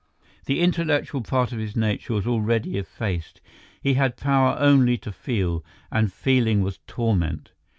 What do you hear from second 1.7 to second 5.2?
nature was already effaced; he had power only to